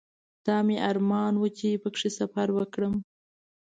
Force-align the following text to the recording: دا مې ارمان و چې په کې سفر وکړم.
دا 0.47 0.57
مې 0.67 0.77
ارمان 0.89 1.33
و 1.37 1.43
چې 1.57 1.69
په 1.83 1.89
کې 1.97 2.09
سفر 2.19 2.47
وکړم. 2.57 2.93